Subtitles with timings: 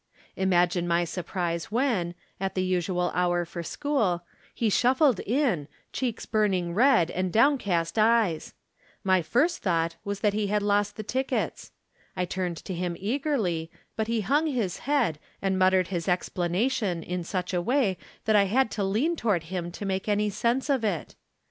[0.35, 6.73] Imagine my surprise when, at the usual hour for school, he shuffled in, cheeks burning
[6.73, 8.55] red and downcast eyes.
[9.03, 11.71] My first thought was that he 170 From Different Standpoints.
[12.17, 12.33] had lost the tickets.
[12.33, 17.03] I turned to him eagerly, but he hung his head, and muttered his explana tion
[17.03, 20.67] in such a way that I had to lean toward him to make any sense
[20.71, 21.13] of it.